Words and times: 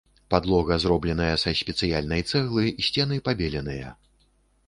Падлога 0.33 0.75
зробленая 0.83 1.33
са 1.41 1.51
спецыяльнай 1.59 2.21
цэглы, 2.33 2.65
сцены 2.87 3.19
пабеленыя. 3.27 3.93